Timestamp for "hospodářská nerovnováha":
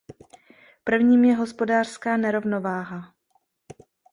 1.35-3.13